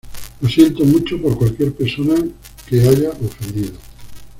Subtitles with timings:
[0.41, 2.15] Lo siento mucho por cualquier persona
[2.67, 3.73] que haya ofendido".